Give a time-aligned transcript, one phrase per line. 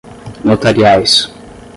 [0.45, 1.29] notariais